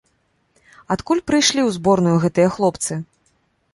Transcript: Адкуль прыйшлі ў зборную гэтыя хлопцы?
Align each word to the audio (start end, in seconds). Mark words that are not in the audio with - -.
Адкуль 0.95 1.21
прыйшлі 1.31 1.61
ў 1.65 1.69
зборную 1.77 2.17
гэтыя 2.25 2.47
хлопцы? 2.57 2.93